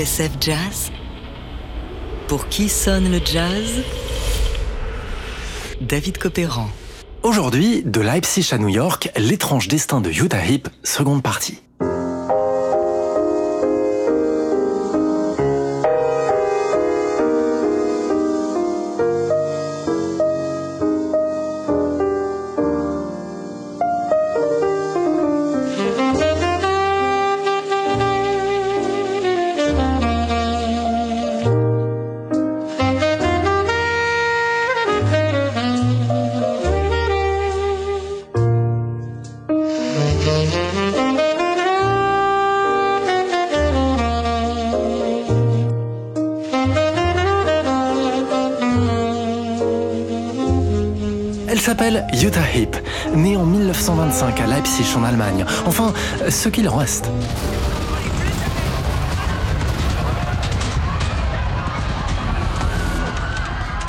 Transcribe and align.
TSF 0.00 0.30
Jazz 0.40 0.92
Pour 2.26 2.48
qui 2.48 2.70
sonne 2.70 3.10
le 3.10 3.20
jazz? 3.22 3.82
David 5.82 6.16
Copéran. 6.16 6.70
Aujourd'hui, 7.22 7.82
de 7.84 8.00
Leipzig 8.00 8.48
à 8.52 8.56
New 8.56 8.68
York, 8.68 9.10
l'étrange 9.18 9.68
destin 9.68 10.00
de 10.00 10.08
Utah 10.10 10.42
Heep, 10.46 10.68
seconde 10.84 11.22
partie. 11.22 11.60
Jutta 52.12 52.40
Heep, 52.54 52.76
née 53.14 53.36
en 53.36 53.44
1925 53.44 54.40
à 54.40 54.46
Leipzig 54.46 54.96
en 54.96 55.04
Allemagne. 55.04 55.44
Enfin, 55.66 55.92
ce 56.28 56.48
qu'il 56.48 56.68
reste. 56.68 57.08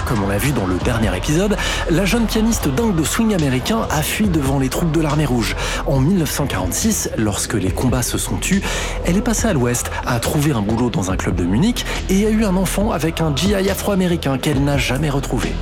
Comme 0.06 0.24
on 0.24 0.28
l'a 0.28 0.38
vu 0.38 0.52
dans 0.52 0.68
le 0.68 0.78
dernier 0.80 1.16
épisode, 1.16 1.56
la 1.90 2.04
jeune 2.06 2.26
pianiste 2.26 2.68
dingue 2.68 2.96
de 2.96 3.04
swing 3.04 3.34
américain 3.34 3.88
a 3.90 4.02
fui 4.02 4.28
devant 4.28 4.60
les 4.60 4.68
troupes 4.68 4.92
de 4.92 5.00
l'armée 5.00 5.26
rouge. 5.26 5.56
En 5.88 6.00
1946, 6.00 7.12
lorsque 7.18 7.54
les 7.54 7.72
combats 7.72 8.02
se 8.02 8.18
sont 8.18 8.36
tus, 8.36 8.62
elle 9.06 9.18
est 9.18 9.22
passée 9.22 9.48
à 9.48 9.54
l'ouest, 9.54 9.90
a 10.06 10.20
trouvé 10.20 10.52
un 10.52 10.62
boulot 10.62 10.90
dans 10.90 11.12
un 11.12 11.16
club 11.16 11.36
de 11.36 11.46
Munich 11.46 11.86
et 12.10 12.26
a 12.26 12.30
eu 12.30 12.44
un 12.44 12.58
enfant 12.58 12.92
avec 12.92 13.22
un 13.22 13.34
GI 13.34 13.70
afro-américain 13.70 14.38
qu'elle 14.38 14.62
n'a 14.64 14.78
jamais 14.78 15.10
retrouvé. 15.10 15.54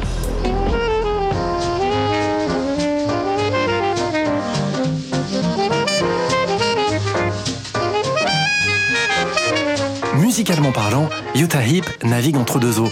Musicalement 10.40 10.72
parlant, 10.72 11.10
Utah 11.36 11.68
Heep 11.68 11.86
navigue 12.06 12.38
entre 12.38 12.60
deux 12.60 12.80
eaux. 12.80 12.90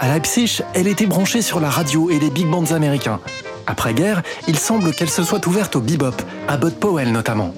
À 0.00 0.08
Leipzig, 0.08 0.62
elle 0.74 0.88
était 0.88 1.06
branchée 1.06 1.42
sur 1.42 1.60
la 1.60 1.70
radio 1.70 2.10
et 2.10 2.18
les 2.18 2.28
big 2.28 2.48
bands 2.48 2.72
américains. 2.72 3.20
Après-guerre, 3.68 4.24
il 4.48 4.58
semble 4.58 4.92
qu'elle 4.92 5.08
se 5.08 5.22
soit 5.22 5.46
ouverte 5.46 5.76
au 5.76 5.80
bebop, 5.80 6.16
à 6.48 6.56
Bud 6.56 6.74
Powell 6.74 7.12
notamment. 7.12 7.54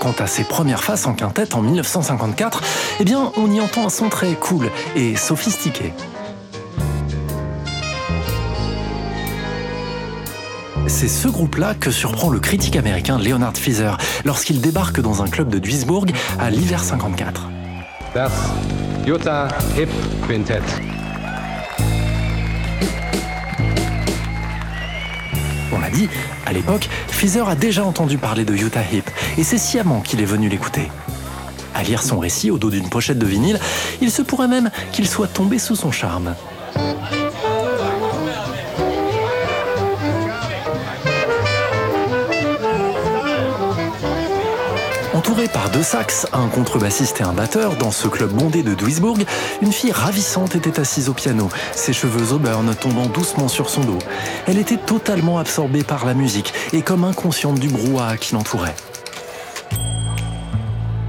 Quant 0.00 0.14
à 0.18 0.26
ses 0.26 0.42
premières 0.42 0.82
faces 0.82 1.06
en 1.06 1.12
quintette 1.12 1.54
en 1.54 1.60
1954, 1.60 2.62
eh 3.00 3.04
bien, 3.04 3.30
on 3.36 3.52
y 3.52 3.60
entend 3.60 3.84
un 3.84 3.90
son 3.90 4.08
très 4.08 4.32
cool 4.32 4.70
et 4.96 5.16
sophistiqué. 5.16 5.92
C'est 10.86 11.08
ce 11.08 11.28
groupe-là 11.28 11.74
que 11.74 11.90
surprend 11.90 12.30
le 12.30 12.40
critique 12.40 12.76
américain 12.76 13.18
Leonard 13.18 13.58
Feather 13.58 13.98
lorsqu'il 14.24 14.62
débarque 14.62 14.98
dans 15.02 15.22
un 15.22 15.28
club 15.28 15.50
de 15.50 15.58
Duisburg 15.58 16.10
à 16.40 16.48
l'hiver 16.48 16.82
54. 16.82 17.50
Jutta 19.06 19.46
Hip 19.76 19.88
Quintet. 20.26 20.60
On 25.72 25.78
l'a 25.78 25.90
dit, 25.90 26.08
à 26.44 26.52
l'époque, 26.52 26.88
Feather 27.08 27.48
a 27.48 27.54
déjà 27.54 27.84
entendu 27.84 28.18
parler 28.18 28.44
de 28.44 28.54
Utah 28.54 28.82
Hip, 28.92 29.04
et 29.36 29.44
c'est 29.44 29.58
sciemment 29.58 30.00
qu'il 30.00 30.20
est 30.20 30.24
venu 30.24 30.48
l'écouter. 30.48 30.90
À 31.74 31.84
lire 31.84 32.02
son 32.02 32.18
récit 32.18 32.50
au 32.50 32.58
dos 32.58 32.70
d'une 32.70 32.88
pochette 32.88 33.18
de 33.18 33.26
vinyle, 33.26 33.60
il 34.00 34.10
se 34.10 34.22
pourrait 34.22 34.48
même 34.48 34.70
qu'il 34.90 35.06
soit 35.06 35.28
tombé 35.28 35.60
sous 35.60 35.76
son 35.76 35.92
charme. 35.92 36.34
Par 45.46 45.70
deux 45.70 45.84
sax, 45.84 46.26
un 46.32 46.48
contrebassiste 46.48 47.20
et 47.20 47.22
un 47.22 47.32
batteur, 47.32 47.76
dans 47.76 47.92
ce 47.92 48.08
club 48.08 48.32
bondé 48.32 48.64
de 48.64 48.74
Duisburg, 48.74 49.18
une 49.62 49.72
fille 49.72 49.92
ravissante 49.92 50.56
était 50.56 50.80
assise 50.80 51.08
au 51.08 51.14
piano, 51.14 51.48
ses 51.72 51.92
cheveux 51.92 52.34
auburn 52.34 52.74
tombant 52.74 53.06
doucement 53.06 53.46
sur 53.46 53.70
son 53.70 53.82
dos. 53.82 53.98
Elle 54.48 54.58
était 54.58 54.76
totalement 54.76 55.38
absorbée 55.38 55.84
par 55.84 56.04
la 56.04 56.14
musique 56.14 56.52
et 56.72 56.82
comme 56.82 57.04
inconsciente 57.04 57.60
du 57.60 57.68
brouhaha 57.68 58.16
qui 58.16 58.34
l'entourait. 58.34 58.74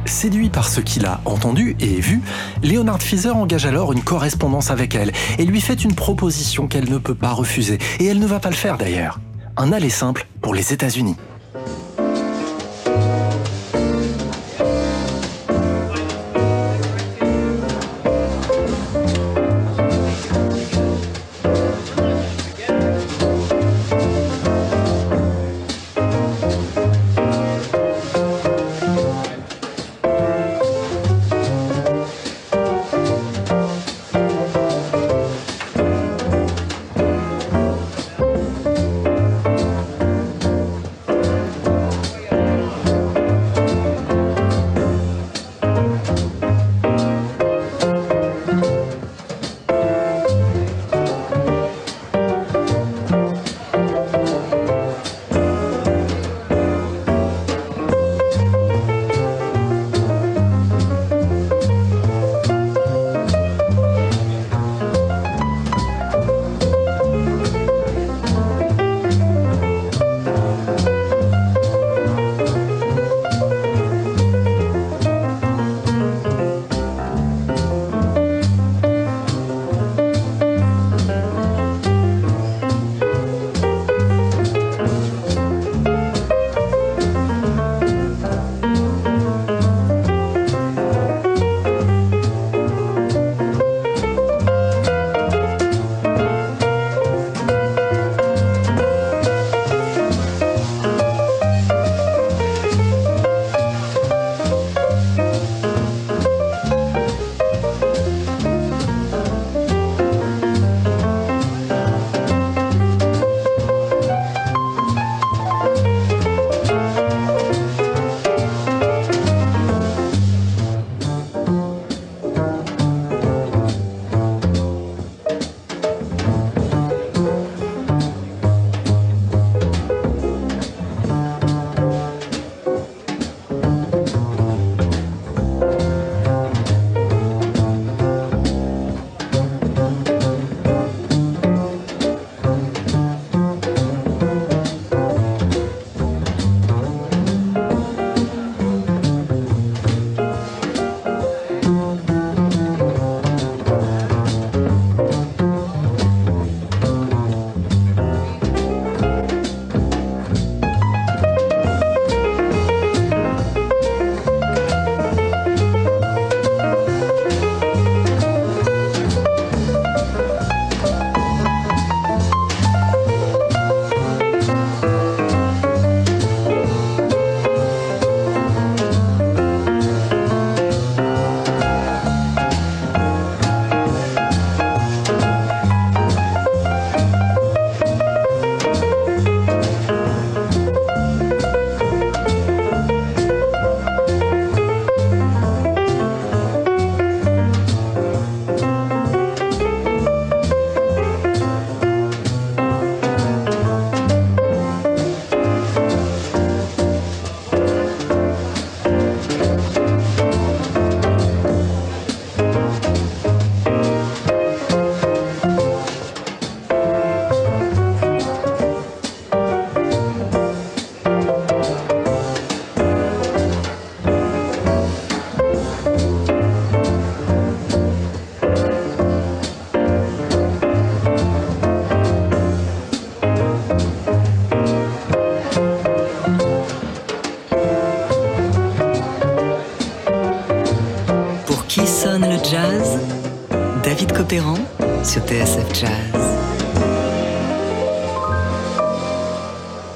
Séduit 0.05 0.49
par 0.49 0.69
ce 0.69 0.79
qu'il 0.79 1.07
a 1.07 1.21
entendu 1.25 1.75
et 1.79 1.99
vu, 1.99 2.21
Leonard 2.63 3.01
Feather 3.01 3.35
engage 3.35 3.65
alors 3.65 3.93
une 3.93 4.03
correspondance 4.03 4.69
avec 4.69 4.93
elle 4.93 5.11
et 5.39 5.45
lui 5.45 5.59
fait 5.59 5.83
une 5.83 5.95
proposition 5.95 6.67
qu'elle 6.67 6.89
ne 6.89 6.99
peut 6.99 7.15
pas 7.15 7.31
refuser, 7.31 7.79
et 7.99 8.05
elle 8.05 8.19
ne 8.19 8.27
va 8.27 8.39
pas 8.39 8.49
le 8.49 8.55
faire 8.55 8.77
d'ailleurs. 8.77 9.19
Un 9.57 9.73
aller 9.73 9.89
simple 9.89 10.27
pour 10.39 10.53
les 10.53 10.71
États-Unis. 10.71 11.15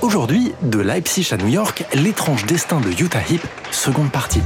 Aujourd'hui, 0.02 0.54
de 0.62 0.80
Leipzig 0.80 1.30
à 1.32 1.38
New 1.38 1.48
York, 1.48 1.86
l'étrange 1.94 2.46
destin 2.46 2.80
de 2.80 2.90
Utah 2.90 3.20
Heep, 3.30 3.42
seconde 3.72 4.12
partie. 4.12 4.42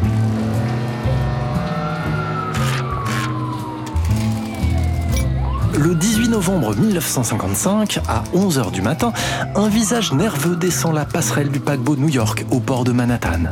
Le 5.78 5.94
18 5.94 6.30
novembre 6.30 6.76
1955, 6.76 8.00
à 8.08 8.24
11h 8.36 8.72
du 8.72 8.82
matin, 8.82 9.14
un 9.56 9.70
visage 9.70 10.14
nerveux 10.14 10.56
descend 10.56 10.96
la 10.96 11.06
passerelle 11.06 11.50
du 11.50 11.60
paquebot 11.60 11.96
New 11.96 12.10
York 12.10 12.46
au 12.50 12.60
port 12.60 12.84
de 12.84 12.92
Manhattan. 12.92 13.44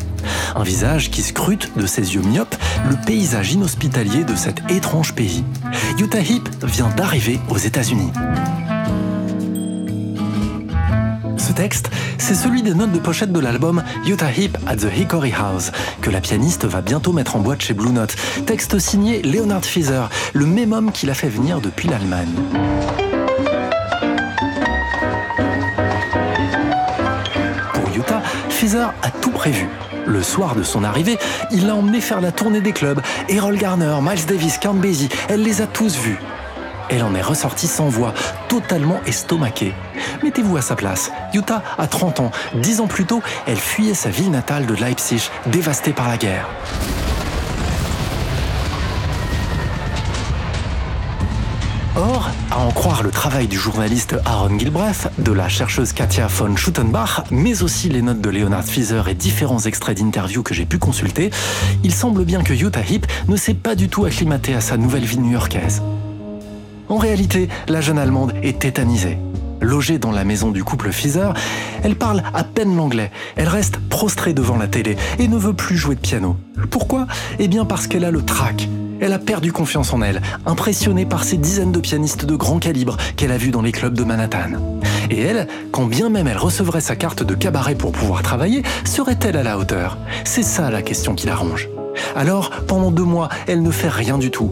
Un 0.55 0.63
visage 0.63 1.11
qui 1.11 1.21
scrute 1.21 1.77
de 1.77 1.85
ses 1.85 2.15
yeux 2.15 2.21
myopes 2.21 2.55
le 2.89 2.95
paysage 3.05 3.53
inhospitalier 3.53 4.23
de 4.23 4.35
cet 4.35 4.61
étrange 4.69 5.13
pays. 5.13 5.43
Utah 5.99 6.19
Heep 6.19 6.47
vient 6.63 6.89
d'arriver 6.89 7.39
aux 7.49 7.57
États-Unis. 7.57 8.11
Ce 11.37 11.51
texte, 11.53 11.89
c'est 12.17 12.35
celui 12.35 12.63
des 12.63 12.73
notes 12.73 12.91
de 12.91 12.99
pochette 12.99 13.31
de 13.31 13.39
l'album 13.39 13.83
Utah 14.07 14.31
Heep 14.31 14.57
at 14.67 14.77
the 14.77 14.97
Hickory 14.97 15.33
House, 15.33 15.71
que 16.01 16.09
la 16.09 16.21
pianiste 16.21 16.65
va 16.65 16.81
bientôt 16.81 17.13
mettre 17.13 17.35
en 17.35 17.39
boîte 17.39 17.61
chez 17.61 17.73
Blue 17.73 17.91
Note. 17.91 18.15
Texte 18.45 18.79
signé 18.79 19.21
Leonard 19.21 19.65
Feather, 19.65 20.09
le 20.33 20.45
même 20.45 20.73
homme 20.73 20.91
qui 20.91 21.05
l'a 21.05 21.13
fait 21.13 21.29
venir 21.29 21.61
depuis 21.61 21.87
l'Allemagne. 21.87 22.33
A 28.73 29.11
tout 29.21 29.29
prévu. 29.29 29.69
Le 30.07 30.23
soir 30.23 30.55
de 30.55 30.63
son 30.63 30.83
arrivée, 30.83 31.19
il 31.51 31.67
l'a 31.67 31.75
emmené 31.75 32.01
faire 32.01 32.19
la 32.19 32.31
tournée 32.31 32.61
des 32.61 32.71
clubs. 32.71 32.99
Errol 33.29 33.57
Garner, 33.57 33.95
Miles 34.01 34.25
Davis, 34.25 34.57
Count 34.57 34.73
Basie, 34.73 35.09
elle 35.29 35.43
les 35.43 35.61
a 35.61 35.67
tous 35.67 35.95
vus. 35.97 36.17
Elle 36.89 37.03
en 37.03 37.13
est 37.13 37.21
ressortie 37.21 37.67
sans 37.67 37.89
voix, 37.89 38.15
totalement 38.47 38.99
estomaquée. 39.05 39.75
Mettez-vous 40.23 40.57
à 40.57 40.63
sa 40.63 40.75
place. 40.75 41.11
Utah 41.35 41.61
a 41.77 41.85
30 41.85 42.21
ans. 42.21 42.31
Dix 42.55 42.81
ans 42.81 42.87
plus 42.87 43.05
tôt, 43.05 43.21
elle 43.45 43.59
fuyait 43.59 43.93
sa 43.93 44.09
ville 44.09 44.31
natale 44.31 44.65
de 44.65 44.73
Leipzig, 44.73 45.29
dévastée 45.45 45.93
par 45.93 46.07
la 46.07 46.17
guerre. 46.17 46.47
Or, 51.97 52.29
à 52.51 52.59
en 52.59 52.71
croire 52.71 53.03
le 53.03 53.09
travail 53.09 53.47
du 53.47 53.57
journaliste 53.57 54.17
Aaron 54.25 54.59
Gilbreth, 54.59 55.09
de 55.17 55.31
la 55.31 55.47
chercheuse 55.47 55.93
Katia 55.93 56.27
von 56.27 56.57
Schuttenbach, 56.57 57.23
mais 57.31 57.63
aussi 57.63 57.87
les 57.87 58.01
notes 58.01 58.19
de 58.19 58.29
Leonard 58.29 58.65
Fieser 58.65 59.03
et 59.07 59.13
différents 59.13 59.61
extraits 59.61 59.97
d'interviews 59.97 60.43
que 60.43 60.53
j'ai 60.53 60.65
pu 60.65 60.77
consulter, 60.77 61.29
il 61.85 61.93
semble 61.93 62.25
bien 62.25 62.43
que 62.43 62.53
Utah 62.53 62.81
Heep 62.81 63.07
ne 63.29 63.37
s'est 63.37 63.53
pas 63.53 63.75
du 63.75 63.87
tout 63.87 64.03
acclimatée 64.03 64.55
à 64.55 64.59
sa 64.59 64.75
nouvelle 64.75 65.05
vie 65.05 65.19
new-yorkaise. 65.19 65.81
En 66.89 66.97
réalité, 66.97 67.47
la 67.69 67.79
jeune 67.79 67.97
Allemande 67.97 68.33
est 68.43 68.59
tétanisée. 68.59 69.17
Logée 69.65 69.97
dans 69.97 70.11
la 70.11 70.23
maison 70.23 70.51
du 70.51 70.63
couple 70.63 70.91
Fieser, 70.91 71.29
elle 71.83 71.95
parle 71.95 72.21
à 72.33 72.43
peine 72.43 72.75
l'anglais. 72.75 73.11
Elle 73.35 73.47
reste 73.47 73.77
prostrée 73.77 74.33
devant 74.33 74.57
la 74.57 74.67
télé 74.67 74.95
et 75.17 75.27
ne 75.27 75.37
veut 75.37 75.53
plus 75.53 75.75
jouer 75.75 75.95
de 75.95 75.99
piano. 75.99 76.37
Pourquoi? 76.69 77.07
Eh 77.39 77.47
bien 77.47 77.65
parce 77.65 77.87
qu'elle 77.87 78.05
a 78.05 78.11
le 78.11 78.21
trac. 78.21 78.69
Elle 79.01 79.11
a 79.11 79.19
perdu 79.19 79.51
confiance 79.51 79.91
en 79.91 80.01
elle, 80.03 80.21
impressionnée 80.45 81.05
par 81.05 81.23
ces 81.23 81.37
dizaines 81.37 81.71
de 81.71 81.79
pianistes 81.79 82.25
de 82.25 82.35
grand 82.35 82.59
calibre 82.59 82.95
qu'elle 83.17 83.31
a 83.31 83.37
vus 83.37 83.49
dans 83.49 83.63
les 83.63 83.71
clubs 83.71 83.95
de 83.95 84.03
Manhattan. 84.03 84.79
Et 85.09 85.19
elle, 85.19 85.47
quand 85.71 85.85
bien 85.85 86.09
même 86.09 86.27
elle 86.27 86.37
recevrait 86.37 86.79
sa 86.79 86.95
carte 86.95 87.23
de 87.23 87.33
cabaret 87.33 87.75
pour 87.75 87.91
pouvoir 87.91 88.21
travailler, 88.21 88.61
serait-elle 88.85 89.35
à 89.35 89.43
la 89.43 89.57
hauteur? 89.57 89.97
C'est 90.23 90.43
ça 90.43 90.69
la 90.69 90.83
question 90.83 91.15
qui 91.15 91.25
l'arrange. 91.25 91.69
Alors, 92.15 92.51
pendant 92.67 92.91
deux 92.91 93.03
mois, 93.03 93.29
elle 93.47 93.63
ne 93.63 93.71
fait 93.71 93.89
rien 93.89 94.17
du 94.19 94.29
tout. 94.29 94.51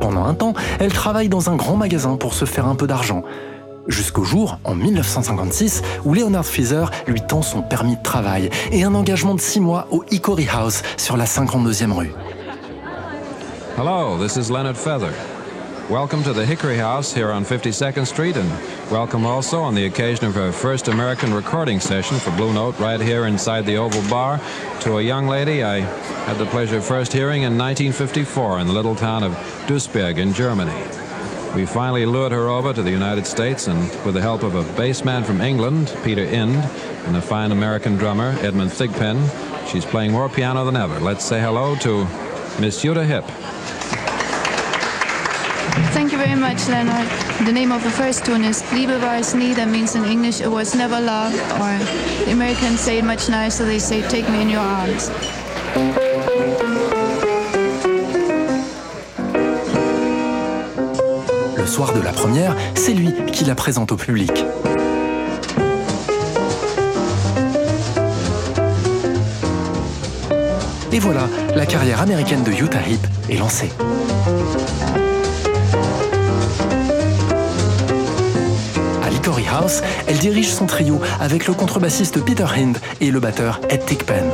Pendant 0.00 0.24
un 0.24 0.34
temps, 0.34 0.54
elle 0.80 0.92
travaille 0.92 1.28
dans 1.28 1.48
un 1.48 1.56
grand 1.56 1.76
magasin 1.76 2.16
pour 2.16 2.34
se 2.34 2.44
faire 2.44 2.66
un 2.66 2.74
peu 2.74 2.86
d'argent. 2.86 3.22
Jusqu'au 3.88 4.22
jour, 4.22 4.58
en 4.64 4.74
1956, 4.74 5.82
où 6.04 6.12
Leonard 6.12 6.44
Feather 6.44 6.90
lui 7.06 7.22
tend 7.22 7.40
son 7.40 7.62
permis 7.62 7.96
de 7.96 8.02
travail 8.02 8.50
et 8.70 8.84
un 8.84 8.94
engagement 8.94 9.34
de 9.34 9.40
six 9.40 9.60
mois 9.60 9.88
au 9.90 10.04
Hickory 10.10 10.46
House 10.46 10.82
sur 10.98 11.16
la 11.16 11.24
52e 11.24 11.92
rue. 11.92 12.12
Hello, 13.78 14.18
this 14.18 14.36
is 14.36 14.52
Leonard 14.52 14.76
Feather. 14.76 15.12
Welcome 15.88 16.22
to 16.24 16.34
the 16.34 16.44
Hickory 16.44 16.76
House 16.76 17.14
here 17.14 17.30
on 17.30 17.44
52nd 17.44 18.04
Street, 18.04 18.36
and 18.36 18.50
welcome 18.90 19.24
also 19.24 19.62
on 19.62 19.74
the 19.74 19.86
occasion 19.86 20.26
of 20.26 20.36
our 20.36 20.52
first 20.52 20.88
American 20.88 21.32
recording 21.32 21.80
session 21.80 22.18
for 22.18 22.30
Blue 22.32 22.52
Note 22.52 22.78
right 22.78 23.00
here 23.00 23.24
inside 23.24 23.64
the 23.64 23.78
Oval 23.78 24.02
Bar 24.10 24.38
to 24.80 24.98
a 24.98 25.02
young 25.02 25.28
lady 25.28 25.64
I 25.64 25.80
had 26.26 26.36
the 26.36 26.44
pleasure 26.46 26.76
of 26.76 26.84
first 26.84 27.10
hearing 27.10 27.44
in 27.44 27.56
1954 27.56 28.60
in 28.60 28.66
the 28.66 28.72
little 28.74 28.94
town 28.94 29.22
of 29.22 29.32
Duisburg 29.66 30.18
in 30.18 30.34
Germany. 30.34 31.07
We 31.54 31.66
finally 31.66 32.06
lured 32.06 32.32
her 32.32 32.48
over 32.48 32.72
to 32.72 32.82
the 32.82 32.90
United 32.90 33.26
States, 33.26 33.66
and 33.66 33.80
with 34.04 34.14
the 34.14 34.20
help 34.20 34.42
of 34.42 34.54
a 34.54 34.62
bass 34.76 35.04
man 35.04 35.24
from 35.24 35.40
England, 35.40 35.94
Peter 36.04 36.22
Ind, 36.22 36.54
and 37.06 37.16
a 37.16 37.22
fine 37.22 37.52
American 37.52 37.96
drummer, 37.96 38.36
Edmund 38.40 38.70
Thigpen, 38.70 39.18
she's 39.66 39.84
playing 39.84 40.12
more 40.12 40.28
piano 40.28 40.64
than 40.64 40.76
ever. 40.76 41.00
Let's 41.00 41.24
say 41.24 41.40
hello 41.40 41.74
to 41.76 42.04
Miss 42.60 42.84
Yuta 42.84 43.04
Hip. 43.04 43.24
Thank 45.94 46.12
you 46.12 46.18
very 46.18 46.34
much, 46.34 46.68
Leonard. 46.68 47.08
The 47.46 47.52
name 47.52 47.72
of 47.72 47.82
the 47.82 47.90
first 47.90 48.24
tune 48.24 48.44
is 48.44 48.62
Liebe 48.72 48.98
war 49.00 49.14
es 49.14 49.34
nie. 49.34 49.54
That 49.54 49.68
means 49.68 49.94
in 49.94 50.04
English 50.04 50.40
it 50.40 50.48
was 50.48 50.74
never 50.74 51.00
love. 51.00 51.32
Or 51.60 52.24
the 52.24 52.32
Americans 52.32 52.80
say 52.80 52.98
it 52.98 53.04
much 53.04 53.28
nicer. 53.28 53.64
They 53.64 53.78
say, 53.78 54.02
take 54.08 54.28
me 54.28 54.42
in 54.42 54.48
your 54.48 54.60
arms. 54.60 55.10
De 61.86 62.00
la 62.00 62.12
première, 62.12 62.56
c'est 62.74 62.92
lui 62.92 63.14
qui 63.32 63.44
la 63.44 63.54
présente 63.54 63.92
au 63.92 63.96
public. 63.96 64.44
Et 70.90 70.98
voilà, 70.98 71.28
la 71.54 71.66
carrière 71.66 72.00
américaine 72.00 72.42
de 72.42 72.50
Utah 72.50 72.80
Heep 72.80 73.06
est 73.30 73.36
lancée. 73.36 73.70
À 79.04 79.10
l'Hickory 79.10 79.44
House, 79.48 79.80
elle 80.08 80.18
dirige 80.18 80.50
son 80.50 80.66
trio 80.66 81.00
avec 81.20 81.46
le 81.46 81.54
contrebassiste 81.54 82.24
Peter 82.24 82.46
Hind 82.56 82.78
et 83.00 83.12
le 83.12 83.20
batteur 83.20 83.60
Ed 83.70 83.84
Tickpen. 83.86 84.24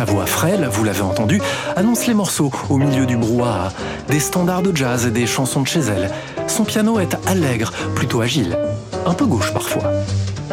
Sa 0.00 0.06
voix 0.06 0.24
frêle, 0.24 0.66
vous 0.72 0.82
l'avez 0.82 1.02
entendu, 1.02 1.42
annonce 1.76 2.06
les 2.06 2.14
morceaux 2.14 2.50
au 2.70 2.78
milieu 2.78 3.04
du 3.04 3.18
brouhaha, 3.18 3.68
des 4.08 4.18
standards 4.18 4.62
de 4.62 4.74
jazz 4.74 5.04
et 5.04 5.10
des 5.10 5.26
chansons 5.26 5.60
de 5.60 5.66
chez 5.66 5.80
elle. 5.80 6.10
Son 6.46 6.64
piano 6.64 6.98
est 7.00 7.18
allègre, 7.26 7.70
plutôt 7.94 8.22
agile, 8.22 8.56
un 9.04 9.12
peu 9.12 9.26
gauche 9.26 9.52
parfois. 9.52 9.82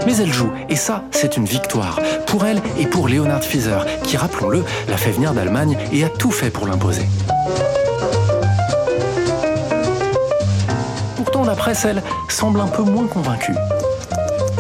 Mais 0.05 0.17
elle 0.17 0.33
joue, 0.33 0.51
et 0.67 0.75
ça, 0.75 1.05
c'est 1.11 1.37
une 1.37 1.45
victoire, 1.45 1.97
pour 2.25 2.45
elle 2.45 2.61
et 2.77 2.87
pour 2.87 3.07
Leonard 3.07 3.41
Feather, 3.41 3.85
qui, 4.03 4.17
rappelons-le, 4.17 4.65
l'a 4.89 4.97
fait 4.97 5.11
venir 5.11 5.33
d'Allemagne 5.33 5.77
et 5.93 6.03
a 6.03 6.09
tout 6.09 6.31
fait 6.31 6.49
pour 6.49 6.67
l'imposer. 6.67 7.07
Pourtant, 11.15 11.45
la 11.45 11.55
presse, 11.55 11.85
elle, 11.85 12.03
semble 12.27 12.59
un 12.59 12.67
peu 12.67 12.83
moins 12.83 13.07
convaincue. 13.07 13.55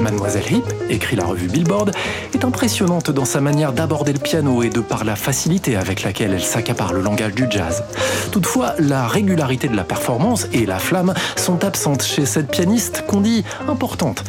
Mademoiselle 0.01 0.43
Heep, 0.51 0.65
écrit 0.89 1.15
la 1.15 1.25
revue 1.25 1.47
Billboard, 1.47 1.91
est 2.33 2.45
impressionnante 2.45 3.09
dans 3.11 3.25
sa 3.25 3.41
manière 3.41 3.73
d'aborder 3.73 4.13
le 4.13 4.19
piano 4.19 4.61
et 4.61 4.69
de 4.69 4.79
par 4.79 5.03
la 5.03 5.15
facilité 5.15 5.75
avec 5.75 6.03
laquelle 6.03 6.33
elle 6.33 6.43
s'accapare 6.43 6.93
le 6.93 7.01
langage 7.01 7.33
du 7.33 7.45
jazz. 7.49 7.83
Toutefois, 8.31 8.73
la 8.79 9.07
régularité 9.07 9.67
de 9.67 9.75
la 9.75 9.83
performance 9.83 10.47
et 10.53 10.65
la 10.65 10.79
flamme 10.79 11.13
sont 11.35 11.63
absentes 11.63 12.03
chez 12.03 12.25
cette 12.25 12.51
pianiste 12.51 13.05
qu'on 13.07 13.21
dit 13.21 13.43
importante, 13.67 14.23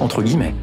entre 0.00 0.22
guillemets. 0.22 0.54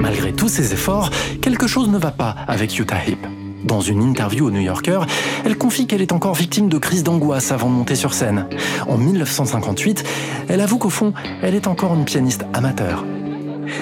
Malgré 0.00 0.32
tous 0.32 0.48
ses 0.48 0.72
efforts, 0.72 1.10
quelque 1.42 1.66
chose 1.66 1.88
ne 1.88 1.98
va 1.98 2.12
pas 2.12 2.36
avec 2.48 2.78
Utah 2.78 3.04
Heep. 3.06 3.45
Dans 3.66 3.80
une 3.80 4.00
interview 4.00 4.46
au 4.46 4.50
New 4.52 4.60
Yorker, 4.60 5.00
elle 5.44 5.58
confie 5.58 5.88
qu'elle 5.88 6.00
est 6.00 6.12
encore 6.12 6.34
victime 6.34 6.68
de 6.68 6.78
crises 6.78 7.02
d'angoisse 7.02 7.50
avant 7.50 7.68
de 7.68 7.74
monter 7.74 7.96
sur 7.96 8.14
scène. 8.14 8.46
En 8.86 8.96
1958, 8.96 10.04
elle 10.48 10.60
avoue 10.60 10.78
qu'au 10.78 10.88
fond, 10.88 11.12
elle 11.42 11.56
est 11.56 11.66
encore 11.66 11.92
une 11.94 12.04
pianiste 12.04 12.46
amateur. 12.54 13.04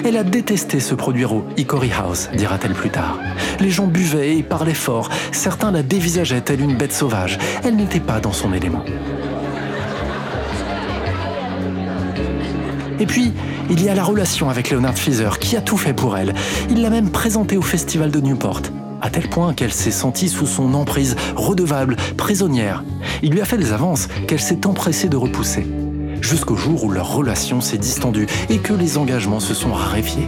Elle 0.03 0.17
a 0.17 0.23
détesté 0.23 0.79
se 0.79 0.95
produire 0.95 1.33
au 1.33 1.45
Hickory 1.55 1.91
House, 1.91 2.29
dira-t-elle 2.35 2.73
plus 2.73 2.89
tard. 2.89 3.19
Les 3.59 3.69
gens 3.69 3.85
buvaient 3.85 4.37
et 4.37 4.41
parlaient 4.41 4.73
fort, 4.73 5.09
certains 5.31 5.71
la 5.71 5.83
dévisageaient 5.83 6.41
telle 6.41 6.61
une 6.61 6.75
bête 6.75 6.93
sauvage. 6.93 7.37
Elle 7.63 7.75
n'était 7.75 7.99
pas 7.99 8.19
dans 8.19 8.33
son 8.33 8.53
élément. 8.53 8.83
Et 12.99 13.05
puis, 13.05 13.33
il 13.69 13.83
y 13.83 13.89
a 13.89 13.93
la 13.93 14.03
relation 14.03 14.49
avec 14.49 14.71
Leonard 14.71 14.97
Feather, 14.97 15.37
qui 15.37 15.55
a 15.55 15.61
tout 15.61 15.77
fait 15.77 15.93
pour 15.93 16.17
elle. 16.17 16.33
Il 16.71 16.81
l'a 16.81 16.89
même 16.89 17.11
présentée 17.11 17.57
au 17.57 17.61
festival 17.61 18.09
de 18.09 18.19
Newport 18.19 18.61
à 19.05 19.11
tel 19.11 19.29
point 19.29 19.53
qu'elle 19.53 19.71
s'est 19.71 19.91
sentie 19.91 20.29
sous 20.29 20.47
son 20.47 20.73
emprise, 20.73 21.15
redevable, 21.35 21.95
prisonnière. 22.17 22.83
Il 23.21 23.31
lui 23.31 23.41
a 23.41 23.45
fait 23.45 23.57
des 23.57 23.71
avances 23.71 24.07
qu'elle 24.27 24.39
s'est 24.39 24.65
empressée 24.65 25.09
de 25.09 25.15
repousser, 25.15 25.67
jusqu'au 26.21 26.55
jour 26.55 26.83
où 26.83 26.89
leur 26.89 27.13
relation 27.13 27.61
s'est 27.61 27.77
distendue 27.77 28.25
et 28.49 28.57
que 28.57 28.73
les 28.73 28.97
engagements 28.97 29.39
se 29.39 29.53
sont 29.53 29.73
raréfiés. 29.73 30.27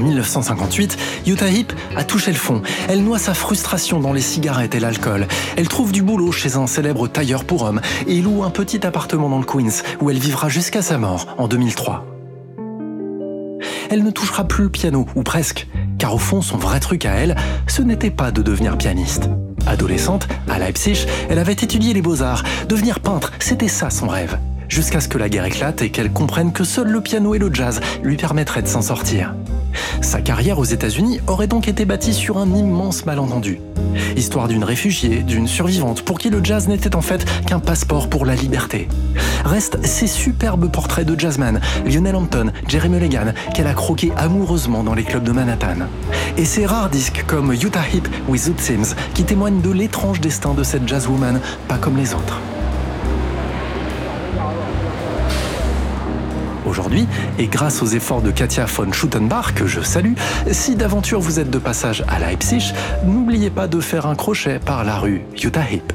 1958, 0.00 0.96
Utah 1.26 1.50
Heep 1.50 1.72
a 1.96 2.04
touché 2.04 2.32
le 2.32 2.36
fond. 2.36 2.62
Elle 2.88 3.04
noie 3.04 3.18
sa 3.18 3.34
frustration 3.34 4.00
dans 4.00 4.12
les 4.12 4.20
cigarettes 4.20 4.74
et 4.74 4.80
l'alcool. 4.80 5.26
Elle 5.56 5.68
trouve 5.68 5.92
du 5.92 6.02
boulot 6.02 6.32
chez 6.32 6.56
un 6.56 6.66
célèbre 6.66 7.08
tailleur 7.08 7.44
pour 7.44 7.62
hommes 7.62 7.80
et 8.06 8.20
loue 8.20 8.42
un 8.42 8.50
petit 8.50 8.86
appartement 8.86 9.28
dans 9.28 9.38
le 9.38 9.44
Queens 9.44 9.82
où 10.00 10.10
elle 10.10 10.18
vivra 10.18 10.48
jusqu'à 10.48 10.82
sa 10.82 10.98
mort 10.98 11.26
en 11.38 11.48
2003. 11.48 12.19
Elle 13.92 14.04
ne 14.04 14.10
touchera 14.12 14.44
plus 14.44 14.62
le 14.62 14.70
piano, 14.70 15.04
ou 15.16 15.24
presque, 15.24 15.66
car 15.98 16.14
au 16.14 16.18
fond 16.18 16.42
son 16.42 16.56
vrai 16.56 16.78
truc 16.78 17.04
à 17.06 17.14
elle, 17.14 17.34
ce 17.66 17.82
n'était 17.82 18.10
pas 18.10 18.30
de 18.30 18.40
devenir 18.40 18.78
pianiste. 18.78 19.28
Adolescente, 19.66 20.28
à 20.48 20.60
Leipzig, 20.60 21.06
elle 21.28 21.40
avait 21.40 21.54
étudié 21.54 21.92
les 21.92 22.00
beaux-arts. 22.00 22.44
Devenir 22.68 23.00
peintre, 23.00 23.32
c'était 23.40 23.66
ça 23.66 23.90
son 23.90 24.06
rêve. 24.06 24.38
Jusqu'à 24.68 25.00
ce 25.00 25.08
que 25.08 25.18
la 25.18 25.28
guerre 25.28 25.44
éclate 25.44 25.82
et 25.82 25.90
qu'elle 25.90 26.12
comprenne 26.12 26.52
que 26.52 26.62
seul 26.62 26.86
le 26.86 27.00
piano 27.00 27.34
et 27.34 27.40
le 27.40 27.52
jazz 27.52 27.80
lui 28.04 28.16
permettraient 28.16 28.62
de 28.62 28.68
s'en 28.68 28.80
sortir. 28.80 29.34
Sa 30.02 30.20
carrière 30.20 30.60
aux 30.60 30.64
États-Unis 30.64 31.18
aurait 31.26 31.48
donc 31.48 31.66
été 31.66 31.84
bâtie 31.84 32.14
sur 32.14 32.38
un 32.38 32.54
immense 32.54 33.06
malentendu. 33.06 33.58
Histoire 34.16 34.48
d'une 34.48 34.64
réfugiée, 34.64 35.22
d'une 35.22 35.46
survivante, 35.46 36.02
pour 36.02 36.18
qui 36.18 36.30
le 36.30 36.42
jazz 36.42 36.68
n'était 36.68 36.96
en 36.96 37.00
fait 37.00 37.24
qu'un 37.46 37.60
passeport 37.60 38.08
pour 38.08 38.26
la 38.26 38.34
liberté. 38.34 38.88
Restent 39.44 39.84
ces 39.84 40.06
superbes 40.06 40.70
portraits 40.70 41.06
de 41.06 41.18
jazzman, 41.18 41.60
Lionel 41.86 42.16
Hampton, 42.16 42.52
Jerry 42.68 42.88
Mulligan, 42.88 43.32
qu'elle 43.54 43.66
a 43.66 43.74
croqué 43.74 44.12
amoureusement 44.16 44.82
dans 44.82 44.94
les 44.94 45.04
clubs 45.04 45.24
de 45.24 45.32
Manhattan. 45.32 45.86
Et 46.36 46.44
ces 46.44 46.66
rares 46.66 46.90
disques 46.90 47.24
comme 47.26 47.52
Utah 47.52 47.84
Hip 47.92 48.08
with 48.28 48.42
Zoot 48.42 48.60
Sims, 48.60 48.94
qui 49.14 49.24
témoignent 49.24 49.60
de 49.60 49.70
l'étrange 49.70 50.20
destin 50.20 50.54
de 50.54 50.62
cette 50.62 50.86
jazzwoman, 50.86 51.40
pas 51.68 51.78
comme 51.78 51.96
les 51.96 52.14
autres. 52.14 52.40
Aujourd'hui, 56.70 57.08
et 57.40 57.48
grâce 57.48 57.82
aux 57.82 57.86
efforts 57.86 58.22
de 58.22 58.30
Katia 58.30 58.64
von 58.64 58.92
Schuttenbach, 58.92 59.54
que 59.56 59.66
je 59.66 59.80
salue, 59.80 60.12
si 60.52 60.76
d'aventure 60.76 61.18
vous 61.18 61.40
êtes 61.40 61.50
de 61.50 61.58
passage 61.58 62.04
à 62.06 62.20
Leipzig, 62.20 62.72
n'oubliez 63.04 63.50
pas 63.50 63.66
de 63.66 63.80
faire 63.80 64.06
un 64.06 64.14
crochet 64.14 64.60
par 64.64 64.84
la 64.84 64.96
rue 64.96 65.22
Utah 65.42 65.68
Hip. 65.68 65.92